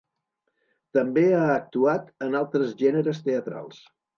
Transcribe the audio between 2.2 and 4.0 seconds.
en altres gèneres teatrals.